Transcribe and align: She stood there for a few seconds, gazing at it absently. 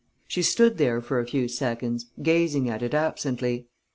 She 0.27 0.41
stood 0.41 0.79
there 0.79 0.99
for 0.99 1.19
a 1.19 1.27
few 1.27 1.47
seconds, 1.47 2.07
gazing 2.23 2.67
at 2.67 2.81
it 2.81 2.95
absently. 2.95 3.67